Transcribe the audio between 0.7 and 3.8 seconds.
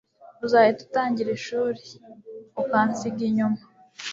utangira ishuri ukansiga inyuma